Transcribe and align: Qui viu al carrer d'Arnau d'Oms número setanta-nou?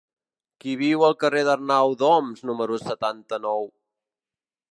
Qui 0.63 0.71
viu 0.79 1.03
al 1.07 1.13
carrer 1.23 1.43
d'Arnau 1.49 1.93
d'Oms 2.01 2.43
número 2.51 2.81
setanta-nou? 2.87 3.71